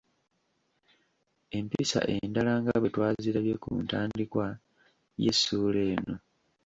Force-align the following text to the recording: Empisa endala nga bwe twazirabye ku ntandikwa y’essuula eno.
Empisa 1.57 1.99
endala 2.15 2.53
nga 2.61 2.75
bwe 2.77 2.89
twazirabye 2.93 3.55
ku 3.63 3.69
ntandikwa 3.85 4.45
y’essuula 5.23 5.81
eno. 5.93 6.15